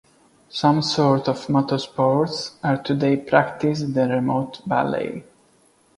Some 0.49 0.81
sorts 0.81 1.27
of 1.27 1.45
motorsport 1.45 2.55
are 2.63 2.81
today 2.81 3.17
practised 3.17 3.83
in 3.83 3.93
the 3.93 4.07
remote 4.09 4.59
valley. 4.65 5.23